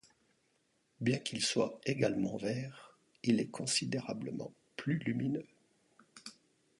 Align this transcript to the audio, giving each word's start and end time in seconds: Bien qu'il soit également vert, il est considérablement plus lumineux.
Bien 0.99 1.19
qu'il 1.19 1.43
soit 1.43 1.79
également 1.85 2.35
vert, 2.37 2.97
il 3.21 3.39
est 3.39 3.51
considérablement 3.51 4.51
plus 4.75 4.97
lumineux. 4.97 5.45